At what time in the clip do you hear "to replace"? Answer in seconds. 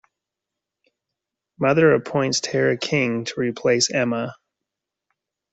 3.25-3.91